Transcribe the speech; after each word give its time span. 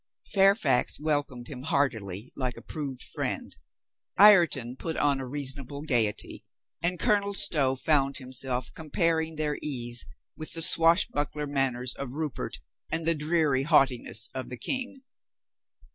Fairfax 0.33 0.99
welcomed 0.99 1.47
him 1.47 1.61
heartily 1.61 2.31
like 2.35 2.57
a 2.57 2.61
proved 2.63 3.03
friend; 3.03 3.55
Ireton 4.17 4.75
put 4.75 4.97
on 4.97 5.19
a 5.19 5.27
reasonable 5.27 5.83
gaiety, 5.83 6.43
and 6.81 6.99
Colo 6.99 7.19
nel 7.19 7.33
Stow 7.35 7.75
found 7.75 8.17
himself 8.17 8.73
comparing 8.73 9.35
their 9.35 9.59
ease 9.61 10.07
with 10.35 10.53
the 10.53 10.63
swashbuckler 10.63 11.45
manners 11.45 11.93
of 11.93 12.13
Rupert 12.13 12.57
and 12.91 13.05
the 13.05 13.13
dreary 13.13 13.61
haughtiness 13.61 14.27
of 14.33 14.49
the 14.49 14.57
King. 14.57 15.03